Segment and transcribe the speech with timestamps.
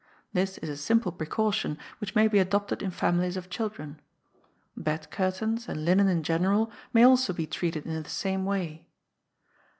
[0.33, 3.99] This is a simple precaution, which may be adopted in families of children.
[4.75, 8.87] Bed curtains, and linen in general, may also be treated in the same way.